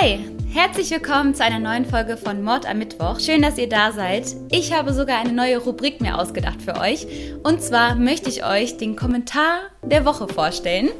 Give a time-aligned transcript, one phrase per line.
[0.00, 0.20] Hi,
[0.52, 3.18] herzlich willkommen zu einer neuen Folge von Mord am Mittwoch.
[3.18, 4.26] Schön, dass ihr da seid.
[4.52, 7.08] Ich habe sogar eine neue Rubrik mir ausgedacht für euch.
[7.42, 10.90] Und zwar möchte ich euch den Kommentar der Woche vorstellen,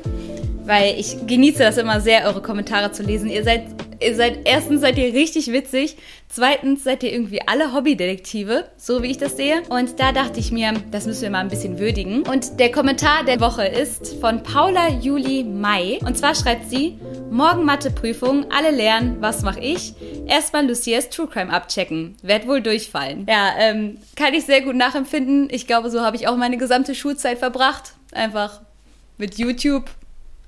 [0.65, 3.31] weil ich genieße das immer sehr, eure Kommentare zu lesen.
[3.31, 3.67] Ihr seid
[4.01, 5.97] ihr seid, erstens seid ihr richtig witzig,
[6.29, 9.63] zweitens seid ihr irgendwie alle Hobbydetektive, so wie ich das sehe.
[9.69, 12.23] Und da dachte ich mir, das müssen wir mal ein bisschen würdigen.
[12.23, 15.99] Und der Kommentar der Woche ist von Paula Juli Mai.
[16.05, 16.99] Und zwar schreibt sie,
[17.31, 19.95] morgen Matheprüfung, alle lernen, was mache ich?
[20.27, 22.17] Erstmal Lucias True Crime abchecken.
[22.23, 23.27] Werd wohl durchfallen.
[23.29, 25.49] Ja, ähm, kann ich sehr gut nachempfinden.
[25.51, 27.95] Ich glaube, so habe ich auch meine gesamte Schulzeit verbracht.
[28.13, 28.61] Einfach
[29.19, 29.91] mit YouTube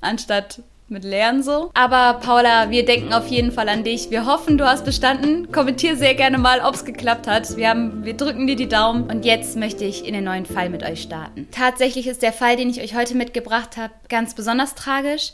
[0.01, 1.71] anstatt mit Lernen so.
[1.75, 4.11] Aber Paula, wir denken auf jeden Fall an dich.
[4.11, 5.51] Wir hoffen, du hast bestanden.
[5.53, 7.57] Kommentier sehr gerne mal, ob es geklappt hat.
[7.57, 9.05] Wir, haben, wir drücken dir die Daumen.
[9.05, 11.49] Und jetzt möchte ich in den neuen Fall mit euch starten.
[11.53, 15.33] Tatsächlich ist der Fall, den ich euch heute mitgebracht habe, ganz besonders tragisch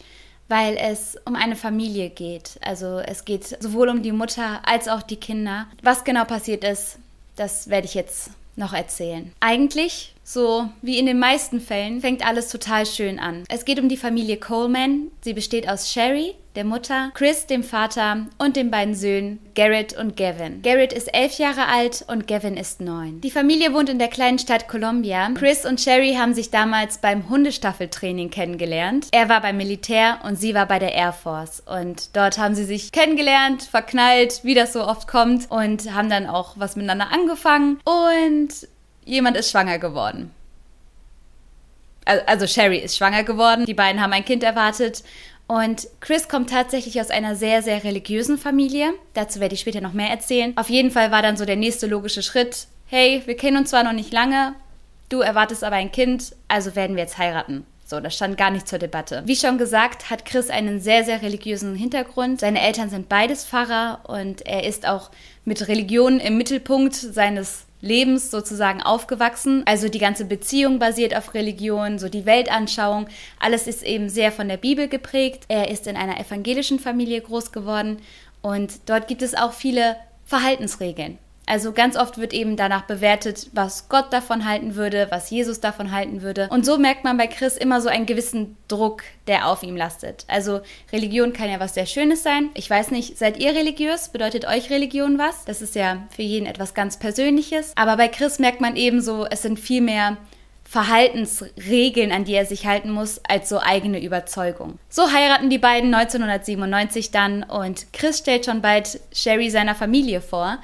[0.48, 2.58] weil es um eine Familie geht.
[2.60, 5.66] Also es geht sowohl um die Mutter als auch die Kinder.
[5.82, 6.98] Was genau passiert ist,
[7.36, 9.32] das werde ich jetzt noch erzählen.
[9.40, 13.44] Eigentlich, so wie in den meisten Fällen, fängt alles total schön an.
[13.48, 15.12] Es geht um die Familie Coleman.
[15.20, 20.16] Sie besteht aus Sherry, der Mutter, Chris, dem Vater und den beiden Söhnen Garrett und
[20.16, 20.62] Gavin.
[20.62, 23.20] Garrett ist elf Jahre alt und Gavin ist neun.
[23.20, 25.30] Die Familie wohnt in der kleinen Stadt Columbia.
[25.34, 29.08] Chris und Sherry haben sich damals beim Hundestaffeltraining kennengelernt.
[29.12, 31.62] Er war beim Militär und sie war bei der Air Force.
[31.66, 36.26] Und dort haben sie sich kennengelernt, verknallt, wie das so oft kommt und haben dann
[36.26, 37.78] auch was miteinander angefangen.
[37.84, 38.66] Und
[39.06, 40.30] jemand ist schwanger geworden
[42.26, 45.02] also Sherry ist schwanger geworden, die beiden haben ein Kind erwartet
[45.46, 48.92] und Chris kommt tatsächlich aus einer sehr, sehr religiösen Familie.
[49.14, 50.52] Dazu werde ich später noch mehr erzählen.
[50.56, 53.84] Auf jeden Fall war dann so der nächste logische Schritt, hey, wir kennen uns zwar
[53.84, 54.54] noch nicht lange,
[55.08, 57.66] du erwartest aber ein Kind, also werden wir jetzt heiraten.
[57.84, 59.22] So, das stand gar nicht zur Debatte.
[59.26, 62.40] Wie schon gesagt, hat Chris einen sehr, sehr religiösen Hintergrund.
[62.40, 65.12] Seine Eltern sind beides Pfarrer und er ist auch
[65.44, 69.62] mit Religion im Mittelpunkt seines Lebens sozusagen aufgewachsen.
[69.66, 73.06] Also die ganze Beziehung basiert auf Religion, so die Weltanschauung.
[73.38, 75.44] Alles ist eben sehr von der Bibel geprägt.
[75.48, 77.98] Er ist in einer evangelischen Familie groß geworden
[78.42, 81.18] und dort gibt es auch viele Verhaltensregeln.
[81.46, 85.92] Also ganz oft wird eben danach bewertet, was Gott davon halten würde, was Jesus davon
[85.92, 86.48] halten würde.
[86.50, 90.24] Und so merkt man bei Chris immer so einen gewissen Druck, der auf ihm lastet.
[90.26, 90.60] Also
[90.92, 92.50] Religion kann ja was sehr Schönes sein.
[92.54, 94.08] Ich weiß nicht, seid ihr religiös?
[94.08, 95.44] Bedeutet euch Religion was?
[95.44, 97.72] Das ist ja für jeden etwas ganz Persönliches.
[97.76, 100.16] Aber bei Chris merkt man eben so, es sind viel mehr
[100.64, 104.80] Verhaltensregeln, an die er sich halten muss, als so eigene Überzeugung.
[104.88, 110.58] So heiraten die beiden 1997 dann und Chris stellt schon bald Sherry seiner Familie vor.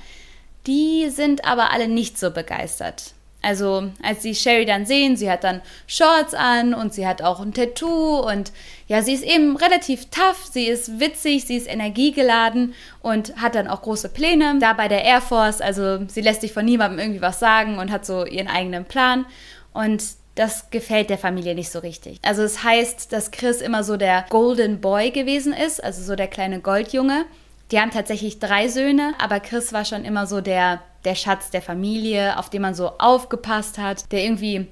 [0.66, 3.14] Die sind aber alle nicht so begeistert.
[3.42, 7.40] Also, als sie Sherry dann sehen, sie hat dann Shorts an und sie hat auch
[7.40, 8.52] ein Tattoo und
[8.86, 13.66] ja, sie ist eben relativ tough, sie ist witzig, sie ist energiegeladen und hat dann
[13.66, 14.58] auch große Pläne.
[14.60, 17.90] Da bei der Air Force, also sie lässt sich von niemandem irgendwie was sagen und
[17.90, 19.26] hat so ihren eigenen Plan
[19.72, 22.18] und das gefällt der Familie nicht so richtig.
[22.22, 26.28] Also es heißt, dass Chris immer so der Golden Boy gewesen ist, also so der
[26.28, 27.26] kleine Goldjunge.
[27.72, 31.62] Die haben tatsächlich drei Söhne, aber Chris war schon immer so der, der Schatz der
[31.62, 34.68] Familie, auf den man so aufgepasst hat, der irgendwie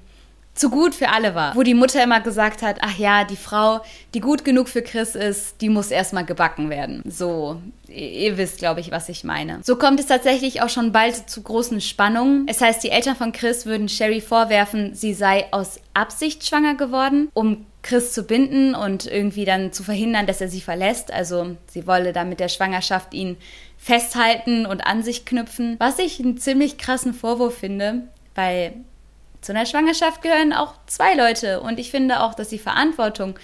[0.53, 1.55] zu gut für alle war.
[1.55, 3.81] Wo die Mutter immer gesagt hat, ach ja, die Frau,
[4.13, 7.01] die gut genug für Chris ist, die muss erstmal gebacken werden.
[7.05, 9.59] So, ihr, wisst, glaube ich, was ich meine.
[9.63, 12.45] So kommt es tatsächlich auch schon bald zu großen Spannungen.
[12.47, 17.29] Es heißt, die Eltern von Chris würden Sherry vorwerfen, sie sei aus Absicht schwanger geworden,
[17.33, 21.11] um Chris zu binden und irgendwie dann zu verhindern, dass er sie verlässt.
[21.11, 23.37] Also sie wolle dann mit der Schwangerschaft ihn
[23.77, 25.75] festhalten und an sich knüpfen.
[25.79, 28.03] Was ich einen ziemlich krassen Vorwurf finde,
[28.35, 28.73] weil
[29.41, 33.39] zu einer Schwangerschaft gehören auch zwei Leute und ich finde auch, dass die Verantwortung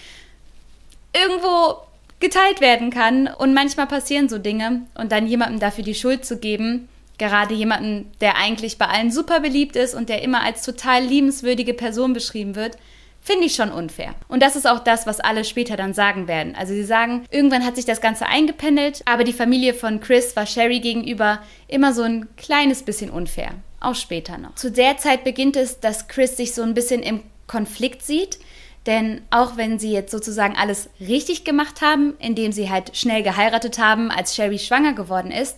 [1.14, 1.82] irgendwo
[2.20, 6.38] geteilt werden kann und manchmal passieren so Dinge und dann jemandem dafür die Schuld zu
[6.38, 6.88] geben,
[7.18, 11.74] gerade jemanden, der eigentlich bei allen super beliebt ist und der immer als total liebenswürdige
[11.74, 12.78] Person beschrieben wird,
[13.28, 14.16] Finde ich schon unfair.
[14.30, 16.56] Und das ist auch das, was alle später dann sagen werden.
[16.56, 20.46] Also sie sagen, irgendwann hat sich das Ganze eingependelt, aber die Familie von Chris war
[20.46, 23.50] Sherry gegenüber immer so ein kleines bisschen unfair.
[23.82, 24.56] Auch später noch.
[24.56, 28.40] Zu der Zeit beginnt es, dass Chris sich so ein bisschen im Konflikt sieht.
[28.86, 33.78] Denn auch wenn sie jetzt sozusagen alles richtig gemacht haben, indem sie halt schnell geheiratet
[33.78, 35.58] haben, als Sherry schwanger geworden ist,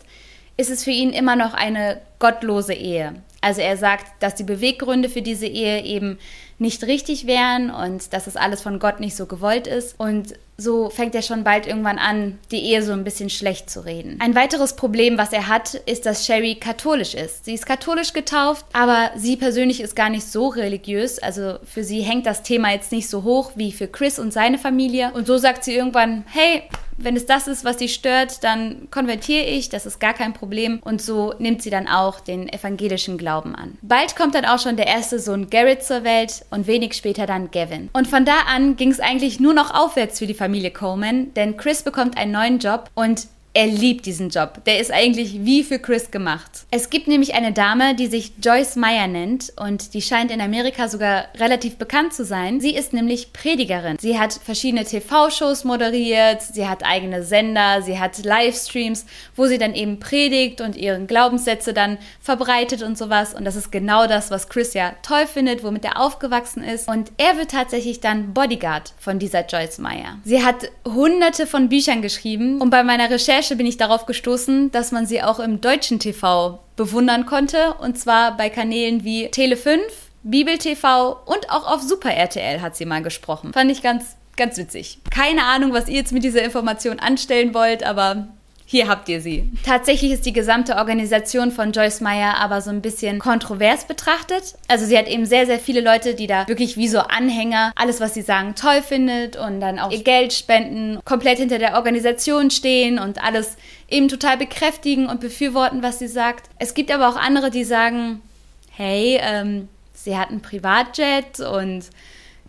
[0.58, 3.22] ist es für ihn immer noch eine gottlose Ehe.
[3.42, 6.18] Also er sagt, dass die Beweggründe für diese Ehe eben
[6.60, 9.96] nicht richtig wären und dass es alles von Gott nicht so gewollt ist.
[9.98, 13.86] Und so fängt er schon bald irgendwann an, die Ehe so ein bisschen schlecht zu
[13.86, 14.20] reden.
[14.20, 17.46] Ein weiteres Problem, was er hat, ist, dass Sherry katholisch ist.
[17.46, 21.18] Sie ist katholisch getauft, aber sie persönlich ist gar nicht so religiös.
[21.20, 24.58] Also für sie hängt das Thema jetzt nicht so hoch wie für Chris und seine
[24.58, 25.12] Familie.
[25.14, 26.64] Und so sagt sie irgendwann, hey,
[27.02, 30.80] wenn es das ist, was sie stört, dann konvertiere ich, das ist gar kein Problem.
[30.84, 33.78] Und so nimmt sie dann auch den evangelischen Glauben an.
[33.82, 37.52] Bald kommt dann auch schon der erste Sohn Garrett zur Welt und wenig später dann
[37.52, 37.90] Gavin.
[37.94, 41.58] Und von da an ging es eigentlich nur noch aufwärts für die Familie Coleman, denn
[41.58, 44.64] Chris bekommt einen neuen Job und er liebt diesen Job.
[44.66, 46.52] Der ist eigentlich wie für Chris gemacht.
[46.70, 50.88] Es gibt nämlich eine Dame, die sich Joyce Meyer nennt und die scheint in Amerika
[50.88, 52.62] sogar relativ bekannt zu sein.
[52.62, 53.98] Sie ist nämlich Predigerin.
[54.00, 59.06] Sie hat verschiedene TV-Shows moderiert, sie hat eigene Sender, sie hat Livestreams,
[59.36, 63.34] wo sie dann eben predigt und ihren Glaubenssätze dann verbreitet und sowas.
[63.34, 66.88] Und das ist genau das, was Chris ja toll findet, womit er aufgewachsen ist.
[66.88, 70.20] Und er wird tatsächlich dann Bodyguard von dieser Joyce Meyer.
[70.24, 74.70] Sie hat hunderte von Büchern geschrieben und bei meiner Recherche Recherche bin ich darauf gestoßen,
[74.72, 77.74] dass man sie auch im deutschen TV bewundern konnte.
[77.76, 79.80] Und zwar bei Kanälen wie Tele5,
[80.24, 83.54] Bibel TV und auch auf Super RTL hat sie mal gesprochen.
[83.54, 85.00] Fand ich ganz, ganz witzig.
[85.10, 88.28] Keine Ahnung, was ihr jetzt mit dieser Information anstellen wollt, aber
[88.72, 89.52] hier habt ihr sie.
[89.66, 94.54] Tatsächlich ist die gesamte Organisation von Joyce Meyer aber so ein bisschen kontrovers betrachtet.
[94.68, 98.00] Also sie hat eben sehr, sehr viele Leute, die da wirklich wie so Anhänger alles,
[98.00, 102.52] was sie sagen, toll findet und dann auch ihr Geld spenden, komplett hinter der Organisation
[102.52, 103.58] stehen und alles
[103.90, 106.48] eben total bekräftigen und befürworten, was sie sagt.
[106.60, 108.22] Es gibt aber auch andere, die sagen,
[108.70, 111.86] hey, ähm, sie hat ein Privatjet und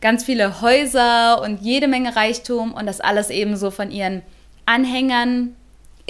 [0.02, 4.20] ganz viele Häuser und jede Menge Reichtum und das alles eben so von ihren
[4.66, 5.56] Anhängern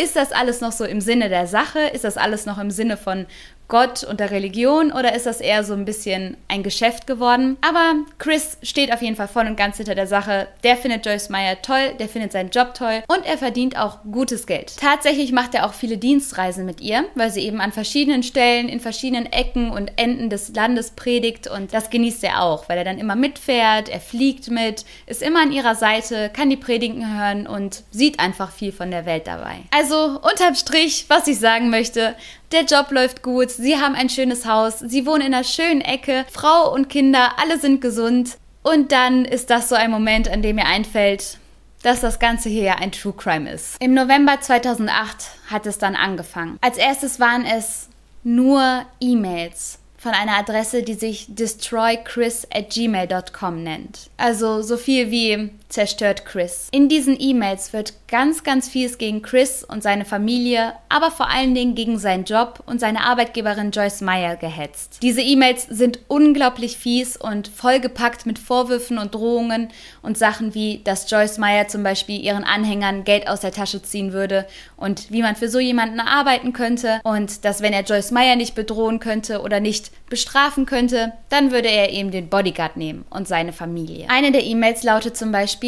[0.00, 1.80] ist das alles noch so im Sinne der Sache?
[1.80, 3.26] Ist das alles noch im Sinne von
[3.70, 7.56] Gott und der Religion oder ist das eher so ein bisschen ein Geschäft geworden?
[7.62, 10.48] Aber Chris steht auf jeden Fall voll und ganz hinter der Sache.
[10.62, 14.46] Der findet Joyce Meyer toll, der findet seinen Job toll und er verdient auch gutes
[14.46, 14.76] Geld.
[14.78, 18.80] Tatsächlich macht er auch viele Dienstreisen mit ihr, weil sie eben an verschiedenen Stellen, in
[18.80, 22.98] verschiedenen Ecken und Enden des Landes predigt und das genießt er auch, weil er dann
[22.98, 27.84] immer mitfährt, er fliegt mit, ist immer an ihrer Seite, kann die Predigen hören und
[27.92, 29.60] sieht einfach viel von der Welt dabei.
[29.70, 32.16] Also unterm Strich, was ich sagen möchte,
[32.52, 36.24] der Job läuft gut, sie haben ein schönes Haus, sie wohnen in einer schönen Ecke,
[36.30, 38.36] Frau und Kinder, alle sind gesund.
[38.62, 41.38] Und dann ist das so ein Moment, an dem mir einfällt,
[41.82, 43.76] dass das Ganze hier ja ein True Crime ist.
[43.80, 46.58] Im November 2008 hat es dann angefangen.
[46.60, 47.88] Als erstes waren es
[48.22, 54.10] nur E-Mails von einer Adresse, die sich destroychris at gmail.com nennt.
[54.18, 56.68] Also so viel wie zerstört Chris.
[56.72, 61.54] In diesen E-Mails wird ganz, ganz vieles gegen Chris und seine Familie, aber vor allen
[61.54, 64.98] Dingen gegen seinen Job und seine Arbeitgeberin Joyce Meyer gehetzt.
[65.02, 69.68] Diese E-Mails sind unglaublich fies und vollgepackt mit Vorwürfen und Drohungen
[70.02, 74.12] und Sachen wie, dass Joyce Meyer zum Beispiel ihren Anhängern Geld aus der Tasche ziehen
[74.12, 74.46] würde
[74.76, 78.56] und wie man für so jemanden arbeiten könnte und dass wenn er Joyce Meyer nicht
[78.56, 83.52] bedrohen könnte oder nicht bestrafen könnte, dann würde er eben den Bodyguard nehmen und seine
[83.52, 84.06] Familie.
[84.08, 85.59] Eine der E-Mails lautet zum Beispiel,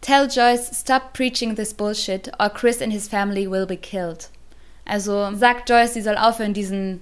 [0.00, 4.28] Tell Joyce, stop preaching this bullshit or Chris and his family will be killed.
[4.86, 7.00] Also sagt Joyce, sie soll aufhören, diesen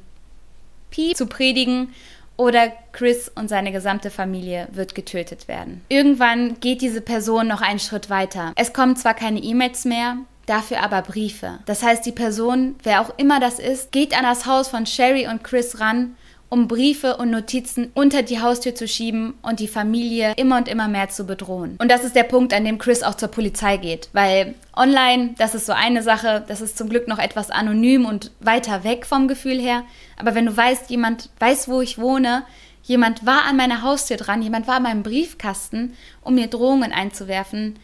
[0.91, 1.95] Piep zu predigen
[2.37, 5.83] oder Chris und seine gesamte Familie wird getötet werden.
[5.89, 8.53] Irgendwann geht diese Person noch einen Schritt weiter.
[8.57, 11.59] Es kommen zwar keine E-Mails mehr, dafür aber Briefe.
[11.67, 15.27] Das heißt, die Person, wer auch immer das ist, geht an das Haus von Sherry
[15.27, 16.17] und Chris ran
[16.51, 20.89] um Briefe und Notizen unter die Haustür zu schieben und die Familie immer und immer
[20.89, 21.77] mehr zu bedrohen.
[21.79, 25.55] Und das ist der Punkt, an dem Chris auch zur Polizei geht, weil online, das
[25.55, 29.29] ist so eine Sache, das ist zum Glück noch etwas anonym und weiter weg vom
[29.29, 29.85] Gefühl her,
[30.17, 32.45] aber wenn du weißt, jemand weiß, wo ich wohne,
[32.83, 37.79] jemand war an meiner Haustür dran, jemand war an meinem Briefkasten, um mir Drohungen einzuwerfen,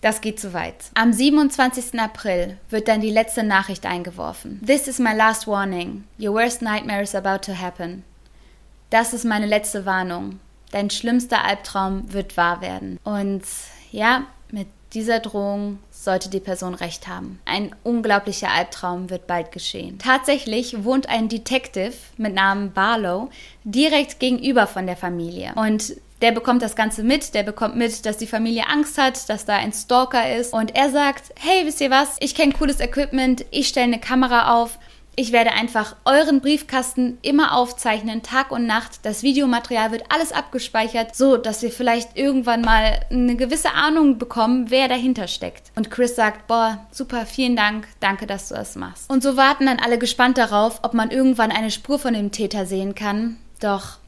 [0.00, 0.76] das geht zu weit.
[0.94, 1.98] Am 27.
[2.00, 4.60] April wird dann die letzte Nachricht eingeworfen.
[4.64, 6.04] This is my last warning.
[6.18, 8.02] Your worst nightmare is about to happen.
[8.90, 10.40] Das ist meine letzte Warnung.
[10.72, 12.98] Dein schlimmster Albtraum wird wahr werden.
[13.04, 13.42] Und
[13.92, 17.40] ja, mit dieser Drohung sollte die Person recht haben.
[17.44, 19.98] Ein unglaublicher Albtraum wird bald geschehen.
[19.98, 23.30] Tatsächlich wohnt ein Detective mit Namen Barlow
[23.64, 25.52] direkt gegenüber von der Familie.
[25.54, 29.44] Und der bekommt das Ganze mit, der bekommt mit, dass die Familie Angst hat, dass
[29.44, 30.52] da ein Stalker ist.
[30.52, 32.16] Und er sagt, hey, wisst ihr was?
[32.20, 34.78] Ich kenne cooles Equipment, ich stelle eine Kamera auf
[35.20, 39.00] ich werde einfach euren Briefkasten immer aufzeichnen, Tag und Nacht.
[39.02, 44.70] Das Videomaterial wird alles abgespeichert, so dass wir vielleicht irgendwann mal eine gewisse Ahnung bekommen,
[44.70, 45.72] wer dahinter steckt.
[45.76, 49.10] Und Chris sagt, boah, super, vielen Dank, danke, dass du das machst.
[49.10, 52.64] Und so warten dann alle gespannt darauf, ob man irgendwann eine Spur von dem Täter
[52.64, 53.36] sehen kann.
[53.60, 53.98] Doch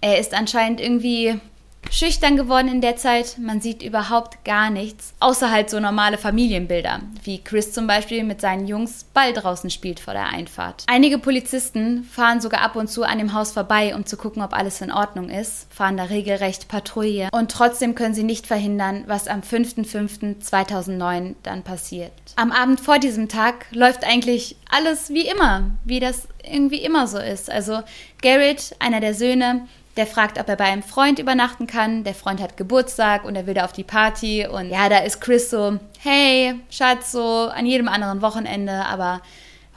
[0.00, 1.38] er ist anscheinend irgendwie
[1.90, 3.36] schüchtern geworden in der Zeit.
[3.38, 8.40] Man sieht überhaupt gar nichts, außer halt so normale Familienbilder, wie Chris zum Beispiel mit
[8.40, 10.84] seinen Jungs Ball draußen spielt vor der Einfahrt.
[10.86, 14.52] Einige Polizisten fahren sogar ab und zu an dem Haus vorbei, um zu gucken, ob
[14.52, 19.28] alles in Ordnung ist, fahren da regelrecht Patrouille und trotzdem können sie nicht verhindern, was
[19.28, 22.12] am 5.5.2009 dann passiert.
[22.36, 27.18] Am Abend vor diesem Tag läuft eigentlich alles wie immer, wie das irgendwie immer so
[27.18, 27.50] ist.
[27.50, 27.82] Also
[28.22, 32.04] Garrett, einer der Söhne, der fragt, ob er bei einem Freund übernachten kann.
[32.04, 34.46] Der Freund hat Geburtstag und er will da auf die Party.
[34.46, 39.20] Und ja, da ist Chris so, hey, Schatz, so an jedem anderen Wochenende, aber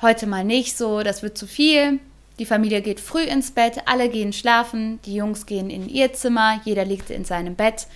[0.01, 2.00] heute mal nicht so, das wird zu viel.
[2.39, 6.60] Die Familie geht früh ins Bett, alle gehen schlafen, die Jungs gehen in ihr Zimmer,
[6.65, 7.88] jeder liegt in seinem Bett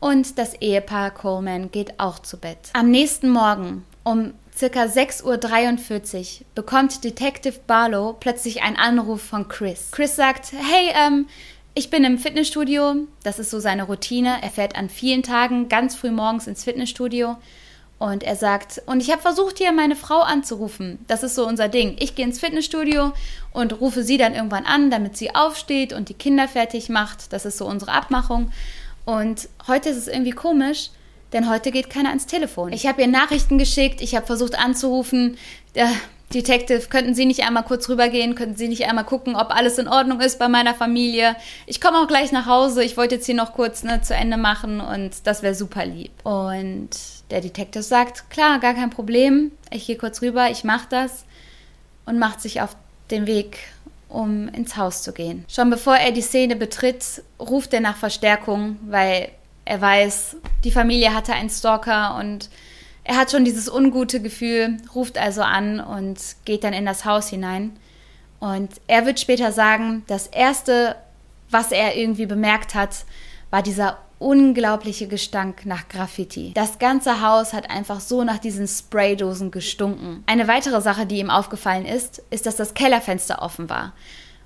[0.00, 2.58] und das Ehepaar Coleman geht auch zu Bett.
[2.74, 9.90] Am nächsten Morgen um circa 6.43 Uhr bekommt Detective Barlow plötzlich einen Anruf von Chris.
[9.90, 11.26] Chris sagt, hey, ähm,
[11.76, 14.38] ich bin im Fitnessstudio, das ist so seine Routine.
[14.40, 17.36] Er fährt an vielen Tagen ganz früh morgens ins Fitnessstudio
[17.98, 20.98] und er sagt, und ich habe versucht hier meine Frau anzurufen.
[21.06, 21.96] Das ist so unser Ding.
[21.98, 23.12] Ich gehe ins Fitnessstudio
[23.52, 27.34] und rufe sie dann irgendwann an, damit sie aufsteht und die Kinder fertig macht.
[27.34, 28.52] Das ist so unsere Abmachung.
[29.04, 30.88] Und heute ist es irgendwie komisch,
[31.34, 32.72] denn heute geht keiner ans Telefon.
[32.72, 35.36] Ich habe ihr Nachrichten geschickt, ich habe versucht anzurufen.
[36.34, 38.34] Detective, könnten Sie nicht einmal kurz rübergehen?
[38.34, 41.36] Könnten Sie nicht einmal gucken, ob alles in Ordnung ist bei meiner Familie?
[41.66, 42.82] Ich komme auch gleich nach Hause.
[42.82, 46.10] Ich wollte jetzt hier noch kurz ne, zu Ende machen und das wäre super lieb.
[46.24, 46.90] Und
[47.30, 49.52] der Detective sagt, klar, gar kein Problem.
[49.70, 51.24] Ich gehe kurz rüber, ich mache das
[52.06, 52.76] und macht sich auf
[53.10, 53.58] den Weg,
[54.08, 55.44] um ins Haus zu gehen.
[55.48, 59.30] Schon bevor er die Szene betritt, ruft er nach Verstärkung, weil
[59.64, 62.48] er weiß, die Familie hatte einen Stalker und
[63.06, 67.28] er hat schon dieses ungute Gefühl, ruft also an und geht dann in das Haus
[67.28, 67.76] hinein.
[68.40, 70.96] Und er wird später sagen, das Erste,
[71.50, 73.04] was er irgendwie bemerkt hat,
[73.50, 76.52] war dieser unglaubliche Gestank nach Graffiti.
[76.54, 80.24] Das ganze Haus hat einfach so nach diesen Spraydosen gestunken.
[80.26, 83.92] Eine weitere Sache, die ihm aufgefallen ist, ist, dass das Kellerfenster offen war.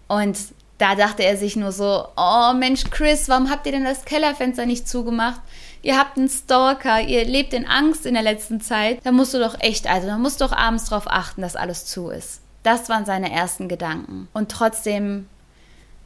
[0.07, 0.37] Und
[0.79, 4.67] da dachte er sich nur so, oh Mensch, Chris, warum habt ihr denn das Kellerfenster
[4.67, 5.41] nicht zugemacht?
[5.83, 9.39] Ihr habt einen Stalker, ihr lebt in Angst in der letzten Zeit, da musst du
[9.39, 12.41] doch echt, also da musst du doch abends darauf achten, dass alles zu ist.
[12.63, 14.29] Das waren seine ersten Gedanken.
[14.33, 15.29] Und trotzdem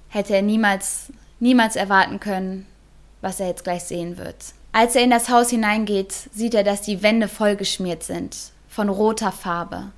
[0.08, 2.66] hätte er niemals, niemals erwarten können,
[3.20, 4.36] was er jetzt gleich sehen wird.
[4.72, 8.36] Als er in das Haus hineingeht, sieht er, dass die Wände vollgeschmiert sind
[8.68, 9.92] von roter Farbe.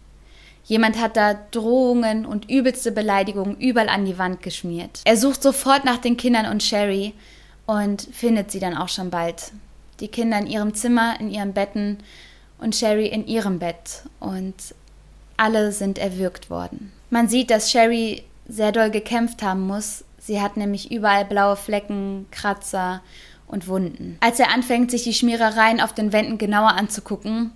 [0.64, 5.00] Jemand hat da Drohungen und übelste Beleidigungen überall an die Wand geschmiert.
[5.04, 7.14] Er sucht sofort nach den Kindern und Sherry
[7.66, 9.52] und findet sie dann auch schon bald
[10.00, 11.98] die Kinder in ihrem Zimmer, in ihren Betten
[12.58, 14.02] und Sherry in ihrem Bett.
[14.20, 14.54] Und
[15.36, 16.92] alle sind erwürgt worden.
[17.10, 20.04] Man sieht, dass Sherry sehr doll gekämpft haben muss.
[20.18, 23.02] Sie hat nämlich überall blaue Flecken, Kratzer
[23.46, 24.18] und Wunden.
[24.20, 27.52] Als er anfängt, sich die Schmierereien auf den Wänden genauer anzugucken,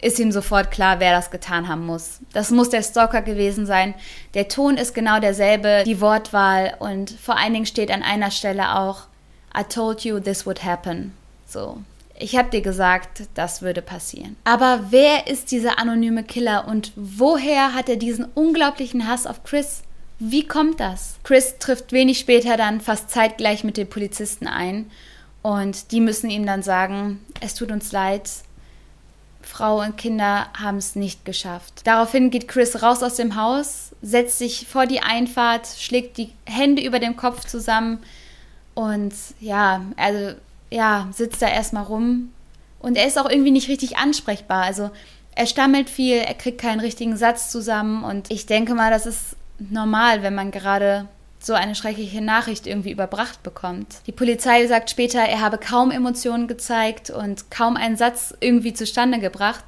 [0.00, 2.20] ist ihm sofort klar, wer das getan haben muss.
[2.32, 3.94] Das muss der Stalker gewesen sein.
[4.34, 8.76] Der Ton ist genau derselbe, die Wortwahl und vor allen Dingen steht an einer Stelle
[8.76, 9.08] auch
[9.58, 11.14] I told you this would happen.
[11.48, 11.78] So,
[12.14, 14.36] ich habe dir gesagt, das würde passieren.
[14.44, 19.82] Aber wer ist dieser anonyme Killer und woher hat er diesen unglaublichen Hass auf Chris?
[20.18, 21.16] Wie kommt das?
[21.22, 24.90] Chris trifft wenig später dann fast zeitgleich mit den Polizisten ein
[25.42, 28.28] und die müssen ihm dann sagen, es tut uns leid,
[29.40, 31.80] Frau und Kinder haben es nicht geschafft.
[31.84, 36.82] Daraufhin geht Chris raus aus dem Haus, setzt sich vor die Einfahrt, schlägt die Hände
[36.82, 38.00] über dem Kopf zusammen
[38.74, 40.34] und ja, also
[40.70, 42.32] ja, sitzt da erstmal rum.
[42.80, 44.62] Und er ist auch irgendwie nicht richtig ansprechbar.
[44.62, 44.90] Also
[45.34, 48.04] er stammelt viel, er kriegt keinen richtigen Satz zusammen.
[48.04, 51.08] Und ich denke mal, das ist normal, wenn man gerade
[51.40, 54.00] so eine schreckliche Nachricht irgendwie überbracht bekommt.
[54.06, 59.18] Die Polizei sagt später, er habe kaum Emotionen gezeigt und kaum einen Satz irgendwie zustande
[59.18, 59.64] gebracht.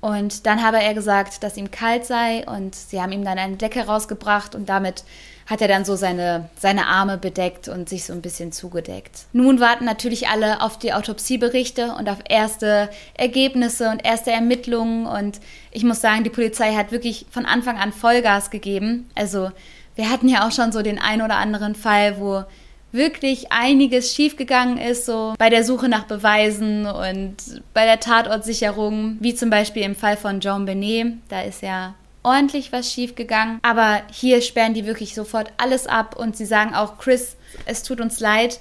[0.00, 3.56] Und dann habe er gesagt, dass ihm kalt sei und sie haben ihm dann eine
[3.56, 5.04] Decke rausgebracht und damit
[5.46, 9.26] hat er dann so seine, seine Arme bedeckt und sich so ein bisschen zugedeckt.
[9.32, 15.06] Nun warten natürlich alle auf die Autopsieberichte und auf erste Ergebnisse und erste Ermittlungen.
[15.06, 19.08] Und ich muss sagen, die Polizei hat wirklich von Anfang an Vollgas gegeben.
[19.14, 19.50] Also
[19.94, 22.44] wir hatten ja auch schon so den ein oder anderen Fall, wo
[22.92, 27.36] wirklich einiges schiefgegangen ist, so bei der Suche nach Beweisen und
[27.74, 31.14] bei der Tatortsicherung, wie zum Beispiel im Fall von John Benet.
[31.28, 31.94] Da ist ja
[32.26, 33.60] ordentlich was schiefgegangen.
[33.62, 38.00] Aber hier sperren die wirklich sofort alles ab und sie sagen auch, Chris, es tut
[38.00, 38.58] uns leid.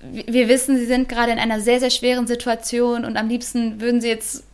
[0.00, 4.00] Wir wissen, sie sind gerade in einer sehr, sehr schweren Situation und am liebsten würden
[4.00, 4.44] sie jetzt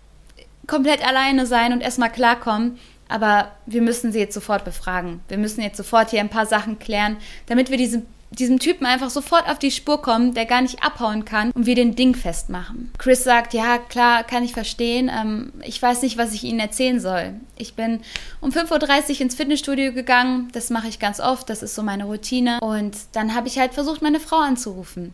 [0.67, 2.79] komplett alleine sein und erstmal klarkommen.
[3.09, 5.21] Aber wir müssen sie jetzt sofort befragen.
[5.29, 7.17] Wir müssen jetzt sofort hier ein paar Sachen klären,
[7.47, 11.25] damit wir diese diesem Typen einfach sofort auf die Spur kommen, der gar nicht abhauen
[11.25, 12.93] kann und wir den Ding festmachen.
[12.99, 15.11] Chris sagt, ja, klar, kann ich verstehen.
[15.13, 17.35] Ähm, ich weiß nicht, was ich Ihnen erzählen soll.
[17.57, 18.01] Ich bin
[18.41, 20.49] um 5.30 Uhr ins Fitnessstudio gegangen.
[20.53, 21.51] Das mache ich ganz oft.
[21.51, 22.61] Das ist so meine Routine.
[22.61, 25.13] Und dann habe ich halt versucht, meine Frau anzurufen.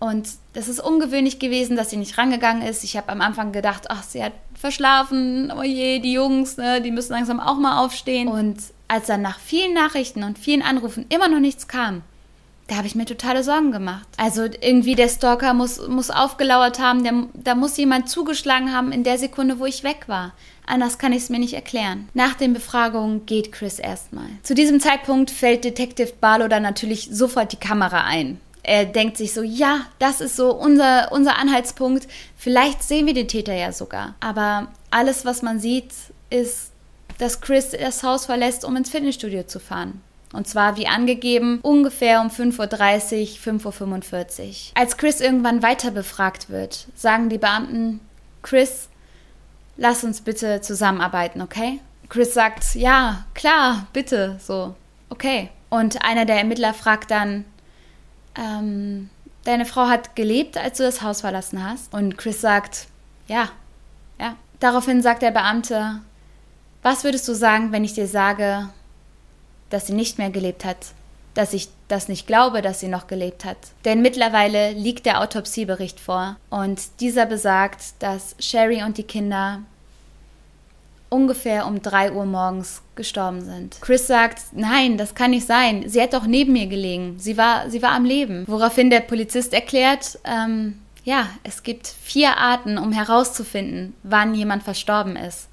[0.00, 2.84] Und das ist ungewöhnlich gewesen, dass sie nicht rangegangen ist.
[2.84, 5.52] Ich habe am Anfang gedacht, ach, sie hat verschlafen.
[5.56, 8.28] Oh je, die Jungs, ne, die müssen langsam auch mal aufstehen.
[8.28, 12.02] Und als dann nach vielen Nachrichten und vielen Anrufen immer noch nichts kam,
[12.66, 14.06] da habe ich mir totale Sorgen gemacht.
[14.16, 19.04] Also irgendwie der Stalker muss, muss aufgelauert haben, der, da muss jemand zugeschlagen haben in
[19.04, 20.32] der Sekunde, wo ich weg war.
[20.66, 22.08] Anders kann ich es mir nicht erklären.
[22.14, 24.28] Nach den Befragungen geht Chris erstmal.
[24.42, 28.40] Zu diesem Zeitpunkt fällt Detective Barlow dann natürlich sofort die Kamera ein.
[28.62, 32.08] Er denkt sich so, ja, das ist so unser, unser Anhaltspunkt.
[32.34, 34.14] Vielleicht sehen wir den Täter ja sogar.
[34.20, 35.92] Aber alles, was man sieht,
[36.30, 36.70] ist,
[37.18, 40.00] dass Chris das Haus verlässt, um ins Fitnessstudio zu fahren.
[40.34, 44.54] Und zwar, wie angegeben, ungefähr um 5.30 Uhr, 5.45 Uhr.
[44.74, 48.00] Als Chris irgendwann weiter befragt wird, sagen die Beamten,
[48.42, 48.88] Chris,
[49.76, 51.80] lass uns bitte zusammenarbeiten, okay?
[52.08, 54.74] Chris sagt, ja, klar, bitte, so,
[55.08, 55.50] okay.
[55.70, 57.44] Und einer der Ermittler fragt dann,
[58.36, 59.10] ähm,
[59.44, 61.94] deine Frau hat gelebt, als du das Haus verlassen hast?
[61.94, 62.88] Und Chris sagt,
[63.28, 63.50] ja,
[64.18, 64.36] ja.
[64.60, 66.00] Daraufhin sagt der Beamte,
[66.82, 68.68] was würdest du sagen, wenn ich dir sage,
[69.74, 70.76] dass sie nicht mehr gelebt hat,
[71.34, 73.56] dass ich das nicht glaube, dass sie noch gelebt hat.
[73.84, 79.62] Denn mittlerweile liegt der Autopsiebericht vor und dieser besagt, dass Sherry und die Kinder
[81.08, 83.78] ungefähr um 3 Uhr morgens gestorben sind.
[83.80, 85.88] Chris sagt, nein, das kann nicht sein.
[85.88, 87.16] Sie hat doch neben mir gelegen.
[87.18, 88.44] Sie war, sie war am Leben.
[88.46, 95.16] Woraufhin der Polizist erklärt, ähm, ja, es gibt vier Arten, um herauszufinden, wann jemand verstorben
[95.16, 95.48] ist.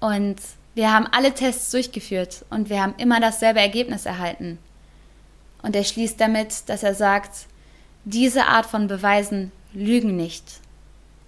[0.00, 0.36] Und
[0.74, 4.58] wir haben alle Tests durchgeführt und wir haben immer dasselbe Ergebnis erhalten.
[5.62, 7.46] Und er schließt damit, dass er sagt,
[8.04, 10.44] diese Art von Beweisen lügen nicht.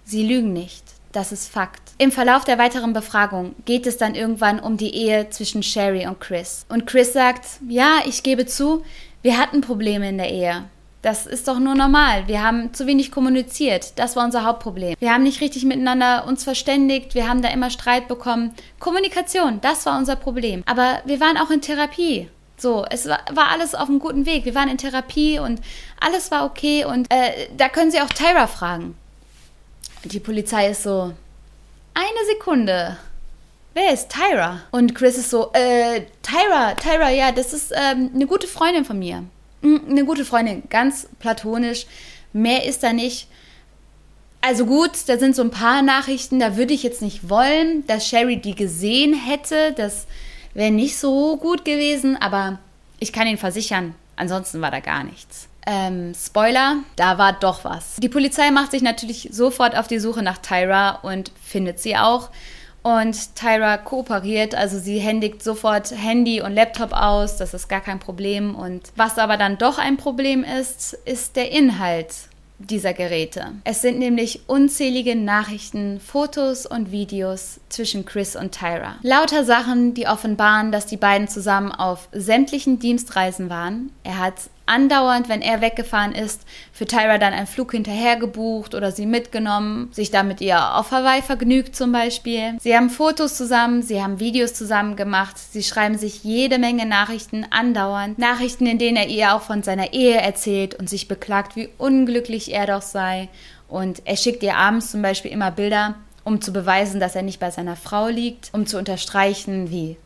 [0.05, 0.83] Sie lügen nicht.
[1.11, 1.81] Das ist Fakt.
[1.97, 6.19] Im Verlauf der weiteren Befragung geht es dann irgendwann um die Ehe zwischen Sherry und
[6.19, 6.65] Chris.
[6.69, 8.83] Und Chris sagt, ja, ich gebe zu,
[9.23, 10.65] wir hatten Probleme in der Ehe.
[11.01, 12.27] Das ist doch nur normal.
[12.27, 13.97] Wir haben zu wenig kommuniziert.
[13.97, 14.95] Das war unser Hauptproblem.
[14.99, 17.13] Wir haben nicht richtig miteinander uns verständigt.
[17.13, 18.53] Wir haben da immer Streit bekommen.
[18.79, 20.63] Kommunikation, das war unser Problem.
[20.65, 22.29] Aber wir waren auch in Therapie.
[22.57, 24.45] So, es war, alles auf einem guten Weg.
[24.45, 25.61] Wir waren in Therapie und
[25.99, 26.85] alles war okay.
[26.85, 28.95] Und äh, da können Sie auch Tyra fragen.
[30.03, 31.13] Die Polizei ist so,
[31.93, 32.97] eine Sekunde.
[33.75, 34.61] Wer ist Tyra?
[34.71, 38.97] Und Chris ist so, äh, Tyra, Tyra, ja, das ist ähm, eine gute Freundin von
[38.97, 39.23] mir.
[39.67, 41.87] Hm, eine gute Freundin, ganz platonisch.
[42.31, 43.27] Mehr ist da nicht.
[44.39, 48.07] Also gut, da sind so ein paar Nachrichten, da würde ich jetzt nicht wollen, dass
[48.07, 49.73] Sherry die gesehen hätte.
[49.75, 50.07] Das
[50.53, 52.59] wäre nicht so gut gewesen, aber
[52.99, 55.49] ich kann Ihnen versichern, ansonsten war da gar nichts.
[55.65, 57.97] Ähm, Spoiler, da war doch was.
[57.97, 62.29] Die Polizei macht sich natürlich sofort auf die Suche nach Tyra und findet sie auch.
[62.87, 67.99] Und Tyra kooperiert, also sie händigt sofort Handy und Laptop aus, das ist gar kein
[67.99, 68.55] Problem.
[68.55, 72.13] Und was aber dann doch ein Problem ist, ist der Inhalt
[72.59, 73.47] dieser Geräte.
[73.65, 78.95] Es sind nämlich unzählige Nachrichten, Fotos und Videos zwischen Chris und Tyra.
[79.01, 83.91] Lauter Sachen, die offenbaren, dass die beiden zusammen auf sämtlichen Dienstreisen waren.
[84.05, 84.35] Er hat
[84.67, 89.89] andauernd, wenn er weggefahren ist, für Tyra dann einen Flug hinterher gebucht oder sie mitgenommen,
[89.91, 92.57] sich da mit ihr auf Hawaii vergnügt zum Beispiel.
[92.59, 97.45] Sie haben Fotos zusammen, sie haben Videos zusammen gemacht, sie schreiben sich jede Menge Nachrichten
[97.49, 98.19] andauernd.
[98.19, 102.53] Nachrichten, in denen er ihr auch von seiner Ehe erzählt und sich beklagt, wie unglücklich
[102.53, 103.29] er doch sei.
[103.67, 107.39] Und er schickt ihr abends zum Beispiel immer Bilder, um zu beweisen, dass er nicht
[107.39, 109.97] bei seiner Frau liegt, um zu unterstreichen, wie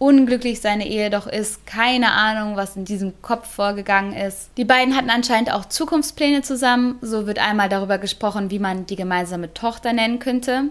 [0.00, 1.66] unglücklich seine Ehe doch ist.
[1.66, 4.48] Keine Ahnung, was in diesem Kopf vorgegangen ist.
[4.56, 6.98] Die beiden hatten anscheinend auch Zukunftspläne zusammen.
[7.02, 10.64] So wird einmal darüber gesprochen, wie man die gemeinsame Tochter nennen könnte.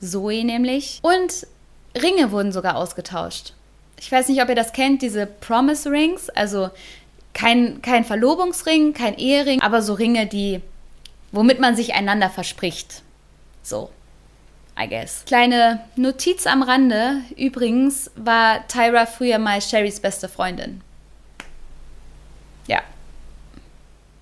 [0.00, 1.00] Zoe nämlich.
[1.02, 1.46] Und
[2.00, 3.54] Ringe wurden sogar ausgetauscht.
[3.98, 6.28] Ich weiß nicht, ob ihr das kennt, diese Promise Rings.
[6.28, 6.68] Also
[7.32, 10.60] kein, kein Verlobungsring, kein Ehering, aber so Ringe, die,
[11.32, 13.02] womit man sich einander verspricht.
[13.62, 13.88] So.
[14.78, 15.24] I guess.
[15.26, 17.22] Kleine Notiz am Rande.
[17.36, 20.80] Übrigens war Tyra früher mal Sherrys beste Freundin.
[22.66, 22.80] Ja.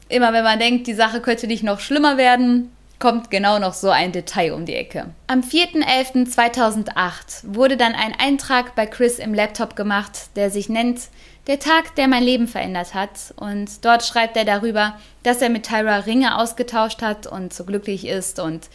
[0.08, 3.90] Immer wenn man denkt, die Sache könnte nicht noch schlimmer werden, kommt genau noch so
[3.90, 5.06] ein Detail um die Ecke.
[5.26, 11.08] Am 4.11.2008 wurde dann ein Eintrag bei Chris im Laptop gemacht, der sich nennt
[11.48, 13.34] Der Tag, der mein Leben verändert hat.
[13.36, 18.06] Und dort schreibt er darüber, dass er mit Tyra Ringe ausgetauscht hat und so glücklich
[18.06, 18.68] ist und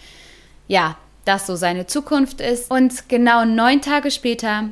[0.67, 2.71] ja, das so seine Zukunft ist.
[2.71, 4.69] Und genau neun Tage später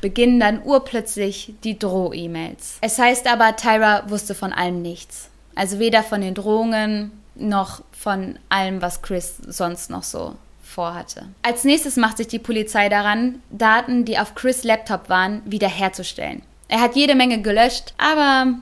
[0.00, 2.78] beginnen dann urplötzlich die Droh-E-Mails.
[2.80, 5.28] Es heißt aber, Tyra wusste von allem nichts.
[5.54, 11.26] Also weder von den Drohungen noch von allem, was Chris sonst noch so vorhatte.
[11.42, 16.42] Als nächstes macht sich die Polizei daran, Daten, die auf Chris Laptop waren, wiederherzustellen.
[16.68, 18.54] Er hat jede Menge gelöscht, aber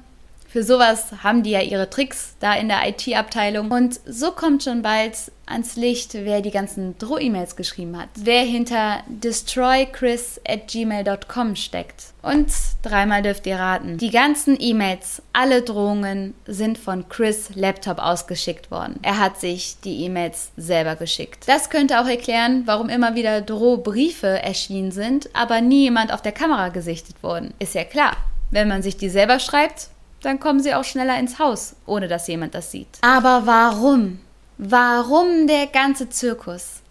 [0.49, 3.71] für sowas haben die ja ihre Tricks da in der IT-Abteilung.
[3.71, 8.09] Und so kommt schon bald ans Licht, wer die ganzen Droh-E-Mails geschrieben hat.
[8.17, 12.13] Wer hinter destroychris at gmail.com steckt.
[12.23, 12.49] Und
[12.83, 13.99] dreimal dürft ihr raten.
[13.99, 18.99] Die ganzen E-Mails, alle Drohungen sind von Chris Laptop ausgeschickt worden.
[19.03, 21.45] Er hat sich die E-Mails selber geschickt.
[21.47, 26.33] Das könnte auch erklären, warum immer wieder Drohbriefe erschienen sind, aber nie jemand auf der
[26.33, 27.53] Kamera gesichtet wurden.
[27.59, 28.17] Ist ja klar.
[28.51, 29.91] Wenn man sich die selber schreibt,
[30.23, 32.89] dann kommen sie auch schneller ins Haus, ohne dass jemand das sieht.
[33.03, 34.19] Aber warum?
[34.59, 36.83] Warum der ganze Zirkus?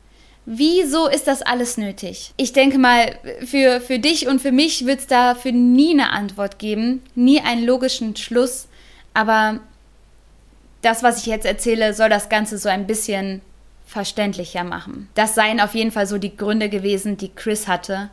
[0.45, 2.33] Wieso ist das alles nötig?
[2.37, 6.57] Ich denke mal, für, für dich und für mich wird es dafür nie eine Antwort
[6.57, 8.69] geben, nie einen logischen Schluss.
[9.13, 9.59] Aber
[10.81, 13.41] das, was ich jetzt erzähle, soll das Ganze so ein bisschen
[13.85, 15.09] verständlicher machen.
[15.15, 18.09] Das seien auf jeden Fall so die Gründe gewesen, die Chris hatte,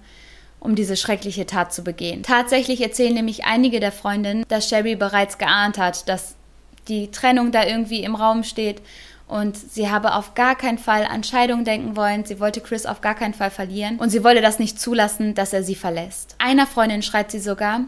[0.65, 2.23] um diese schreckliche Tat zu begehen.
[2.23, 6.35] Tatsächlich erzählen nämlich einige der Freundinnen, dass Sherry bereits geahnt hat, dass
[6.89, 8.83] die Trennung da irgendwie im Raum steht
[9.29, 12.25] und sie habe auf gar keinen Fall an Scheidung denken wollen.
[12.25, 15.53] Sie wollte Chris auf gar keinen Fall verlieren und sie wolle das nicht zulassen, dass
[15.53, 16.35] er sie verlässt.
[16.39, 17.81] Einer Freundin schreibt sie sogar,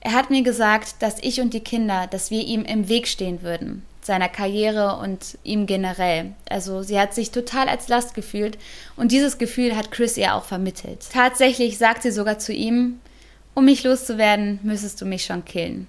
[0.00, 3.42] er hat mir gesagt, dass ich und die Kinder, dass wir ihm im Weg stehen
[3.42, 6.32] würden seiner Karriere und ihm generell.
[6.48, 8.58] Also sie hat sich total als Last gefühlt
[8.96, 11.06] und dieses Gefühl hat Chris ihr auch vermittelt.
[11.12, 12.98] Tatsächlich sagt sie sogar zu ihm,
[13.54, 15.86] um mich loszuwerden, müsstest du mich schon killen.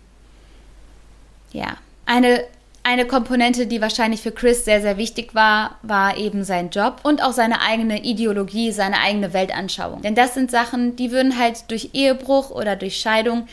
[1.51, 2.43] Ja, eine
[2.83, 7.23] eine Komponente, die wahrscheinlich für Chris sehr, sehr wichtig war, war eben sein Job und
[7.23, 10.01] auch seine eigene Ideologie, seine eigene Weltanschauung.
[10.01, 13.47] Denn das sind Sachen, die würden halt durch Ehebruch oder durch Scheidung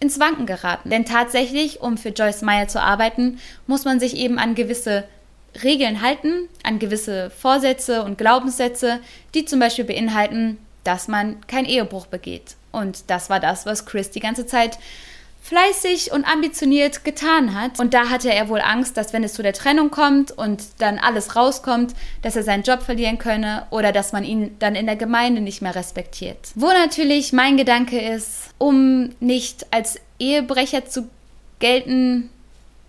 [0.00, 0.90] ins Wanken geraten.
[0.90, 5.04] Denn tatsächlich, um für Joyce Meyer zu arbeiten, muss man sich eben an gewisse
[5.62, 9.00] Regeln halten, an gewisse Vorsätze und Glaubenssätze,
[9.34, 12.56] die zum Beispiel beinhalten, dass man keinen Ehebruch begeht.
[12.72, 14.78] Und das war das, was Chris die ganze Zeit
[15.44, 17.78] fleißig und ambitioniert getan hat.
[17.78, 20.98] Und da hatte er wohl Angst, dass wenn es zu der Trennung kommt und dann
[20.98, 24.96] alles rauskommt, dass er seinen Job verlieren könne oder dass man ihn dann in der
[24.96, 26.38] Gemeinde nicht mehr respektiert.
[26.54, 31.10] Wo natürlich mein Gedanke ist, um nicht als Ehebrecher zu
[31.58, 32.30] gelten,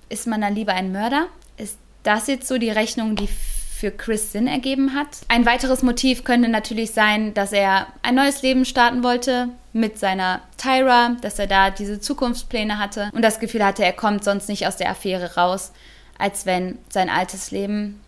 [0.07, 1.27] ist man dann lieber ein Mörder?
[1.57, 3.27] Ist das jetzt so die Rechnung, die
[3.75, 5.07] für Chris Sinn ergeben hat.
[5.27, 10.41] Ein weiteres Motiv könnte natürlich sein, dass er ein neues Leben starten wollte mit seiner
[10.57, 14.65] Tyra, dass er da diese Zukunftspläne hatte und das Gefühl hatte, er kommt sonst nicht
[14.65, 15.73] aus der Affäre raus,
[16.17, 17.99] als wenn sein altes Leben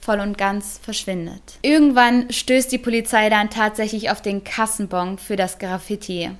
[0.00, 1.58] voll und ganz verschwindet.
[1.62, 6.30] Irgendwann stößt die Polizei dann tatsächlich auf den Kassenbon für das Graffiti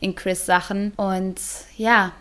[0.00, 1.40] in Chris Sachen und
[1.78, 2.12] ja,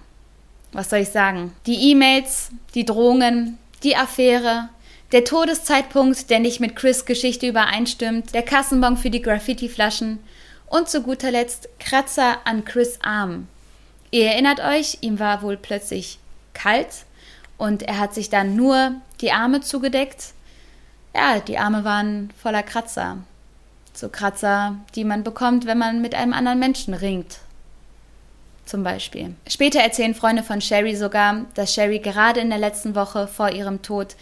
[0.72, 1.52] was soll ich sagen?
[1.66, 4.70] Die E-Mails, die Drohungen, die Affäre,
[5.12, 10.20] der Todeszeitpunkt, der nicht mit Chris Geschichte übereinstimmt, der Kassenbon für die Graffiti-Flaschen
[10.68, 13.48] und zu guter Letzt Kratzer an Chris Arm.
[14.12, 16.18] Ihr erinnert euch, ihm war wohl plötzlich
[16.54, 17.06] kalt
[17.58, 20.34] und er hat sich dann nur die Arme zugedeckt.
[21.14, 23.18] Ja, die Arme waren voller Kratzer.
[23.94, 27.40] So Kratzer, die man bekommt, wenn man mit einem anderen Menschen ringt.
[28.66, 29.36] Zum Beispiel.
[29.48, 33.82] Später erzählen Freunde von Sherry sogar, dass Sherry gerade in der letzten Woche vor ihrem
[33.82, 34.16] Tod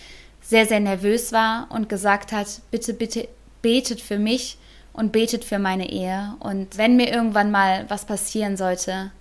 [0.49, 3.27] sehr, sehr nervös war und gesagt hat, bitte, bitte
[3.61, 4.57] betet für mich
[4.93, 6.33] und betet für meine Ehe.
[6.39, 9.11] Und wenn mir irgendwann mal was passieren sollte,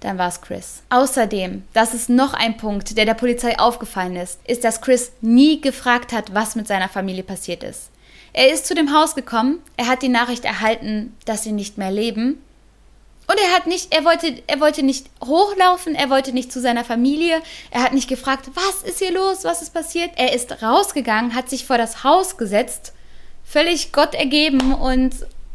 [0.00, 0.82] dann war es Chris.
[0.90, 5.60] Außerdem, das ist noch ein Punkt, der der Polizei aufgefallen ist, ist, dass Chris nie
[5.60, 7.90] gefragt hat, was mit seiner Familie passiert ist.
[8.32, 11.92] Er ist zu dem Haus gekommen, er hat die Nachricht erhalten, dass sie nicht mehr
[11.92, 12.38] leben
[13.28, 16.84] und er hat nicht, er wollte, er wollte nicht hochlaufen, er wollte nicht zu seiner
[16.84, 20.10] Familie, er hat nicht gefragt, was ist hier los, was ist passiert.
[20.16, 22.92] Er ist rausgegangen, hat sich vor das Haus gesetzt,
[23.44, 25.14] völlig Gott ergeben und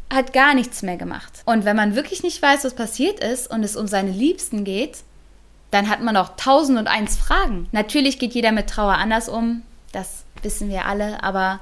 [0.10, 1.32] hat gar nichts mehr gemacht.
[1.46, 4.98] Und wenn man wirklich nicht weiß, was passiert ist und es um seine Liebsten geht,
[5.72, 7.70] dann hat man auch tausend und eins Fragen.
[7.72, 9.62] Natürlich geht jeder mit Trauer anders um,
[9.94, 11.62] das wissen wir alle, aber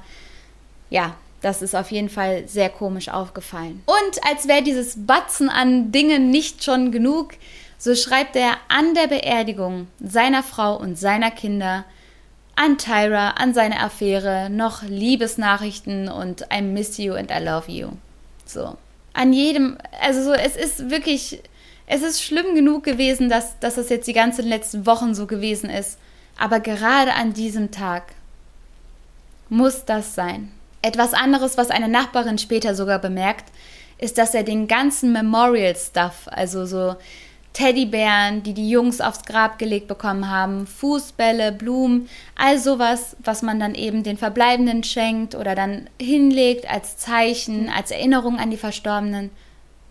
[0.88, 3.82] ja, das ist auf jeden Fall sehr komisch aufgefallen.
[3.86, 7.32] Und als wäre dieses Batzen an Dingen nicht schon genug,
[7.78, 11.84] so schreibt er an der Beerdigung seiner Frau und seiner Kinder
[12.56, 17.92] an Tyra, an seine Affäre noch Liebesnachrichten und I miss you and I love you.
[18.44, 18.76] So.
[19.14, 21.40] An jedem, also so, es ist wirklich,
[21.86, 25.70] es ist schlimm genug gewesen, dass, dass das jetzt die ganzen letzten Wochen so gewesen
[25.70, 25.98] ist.
[26.36, 28.12] Aber gerade an diesem Tag
[29.48, 30.52] muss das sein.
[30.82, 33.52] Etwas anderes, was eine Nachbarin später sogar bemerkt,
[33.98, 36.96] ist, dass er den ganzen Memorial-Stuff, also so
[37.52, 43.58] Teddybären, die die Jungs aufs Grab gelegt bekommen haben, Fußbälle, Blumen, all sowas, was man
[43.58, 49.30] dann eben den Verbleibenden schenkt oder dann hinlegt als Zeichen, als Erinnerung an die Verstorbenen,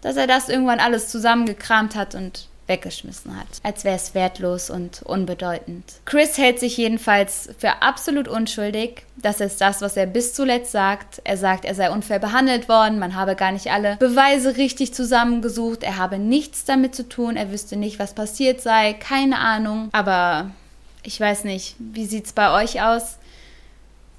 [0.01, 5.01] dass er das irgendwann alles zusammengekramt hat und weggeschmissen hat, als wäre es wertlos und
[5.01, 5.83] unbedeutend.
[6.05, 9.03] Chris hält sich jedenfalls für absolut unschuldig.
[9.17, 11.21] Das ist das, was er bis zuletzt sagt.
[11.25, 15.83] Er sagt, er sei unfair behandelt worden, man habe gar nicht alle Beweise richtig zusammengesucht,
[15.83, 19.89] er habe nichts damit zu tun, er wüsste nicht, was passiert sei, keine Ahnung.
[19.91, 20.51] Aber
[21.03, 23.17] ich weiß nicht, wie sieht es bei euch aus?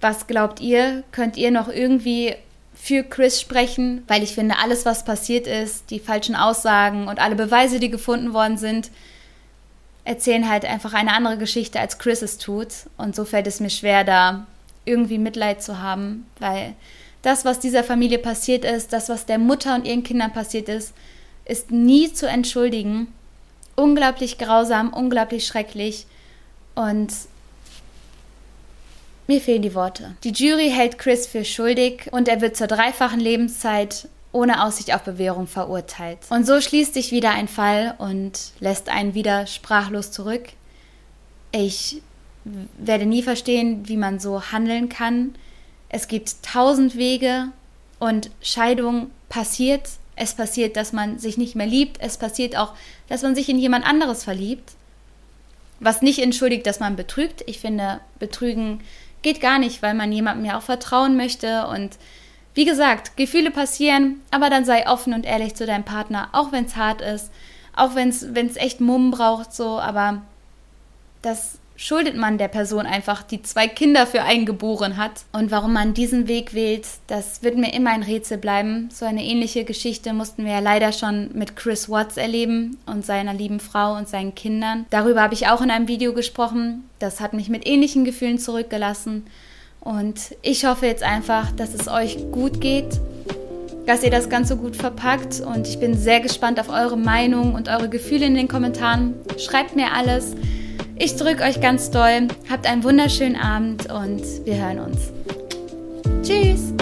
[0.01, 1.05] Was glaubt ihr?
[1.13, 2.35] Könnt ihr noch irgendwie
[2.83, 7.37] für Chris sprechen, weil ich finde, alles, was passiert ist, die falschen Aussagen und alle
[7.37, 8.91] Beweise, die gefunden worden sind,
[10.05, 12.69] erzählen halt einfach eine andere Geschichte, als Chris es tut.
[12.97, 14.47] Und so fällt es mir schwer, da
[14.87, 16.75] irgendwie Mitleid zu haben, weil
[17.21, 20.95] das, was dieser Familie passiert ist, das, was der Mutter und ihren Kindern passiert ist,
[21.45, 23.13] ist nie zu entschuldigen.
[23.77, 26.07] Unglaublich grausam, unglaublich schrecklich.
[26.75, 27.13] Und
[29.31, 30.17] mir fehlen die Worte.
[30.25, 35.03] Die Jury hält Chris für schuldig und er wird zur dreifachen Lebenszeit ohne Aussicht auf
[35.03, 36.19] Bewährung verurteilt.
[36.31, 40.49] Und so schließt sich wieder ein Fall und lässt einen wieder sprachlos zurück.
[41.53, 42.03] Ich
[42.45, 45.37] werde nie verstehen, wie man so handeln kann.
[45.89, 47.51] Es gibt tausend Wege
[48.01, 49.91] und Scheidung passiert.
[50.17, 52.01] Es passiert, dass man sich nicht mehr liebt.
[52.01, 52.75] Es passiert auch,
[53.09, 54.73] dass man sich in jemand anderes verliebt.
[55.79, 57.45] Was nicht entschuldigt, dass man betrügt.
[57.47, 58.81] Ich finde, Betrügen
[59.23, 61.67] geht gar nicht, weil man jemandem ja auch vertrauen möchte.
[61.69, 61.99] Und
[62.55, 66.65] wie gesagt, Gefühle passieren, aber dann sei offen und ehrlich zu deinem Partner, auch wenn
[66.65, 67.31] es hart ist,
[67.77, 70.23] auch wenn es echt Mumm braucht, so, aber
[71.23, 75.25] das schuldet man der Person einfach, die zwei Kinder für einen geboren hat.
[75.33, 78.91] Und warum man diesen Weg wählt, das wird mir immer ein Rätsel bleiben.
[78.93, 83.33] So eine ähnliche Geschichte mussten wir ja leider schon mit Chris Watts erleben und seiner
[83.33, 84.85] lieben Frau und seinen Kindern.
[84.91, 86.85] Darüber habe ich auch in einem Video gesprochen.
[86.99, 89.25] Das hat mich mit ähnlichen Gefühlen zurückgelassen.
[89.81, 93.01] Und ich hoffe jetzt einfach, dass es euch gut geht,
[93.87, 95.41] dass ihr das Ganze gut verpackt.
[95.41, 99.15] Und ich bin sehr gespannt auf eure Meinung und eure Gefühle in den Kommentaren.
[99.39, 100.37] Schreibt mir alles.
[101.03, 102.29] Ich drücke euch ganz doll.
[102.51, 105.11] Habt einen wunderschönen Abend und wir hören uns.
[106.23, 106.75] Tschüss!